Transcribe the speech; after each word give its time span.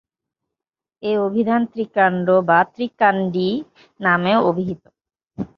এ 1.03 1.11
অভিধান 1.19 1.61
‘ত্রিকান্ড’ 1.71 2.27
বা 2.49 2.59
‘ত্রিকান্ডী’ 2.73 3.49
নামেও 3.99 4.39
অভিহিত। 4.49 4.81